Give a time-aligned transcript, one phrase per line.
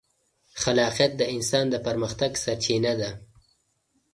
[0.61, 3.11] خلاقیت د انسان د پرمختګ سرچینه ده.